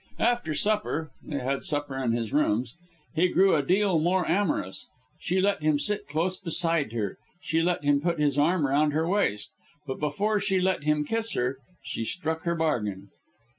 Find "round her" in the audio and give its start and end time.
8.65-9.07